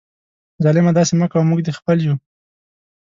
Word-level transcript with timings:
ظالمه 0.63 0.91
داسي 0.97 1.13
مه 1.19 1.27
کوه، 1.31 1.43
موږ 1.49 1.59
دي 1.65 1.71
خپل 1.79 1.97
یو 2.05 2.15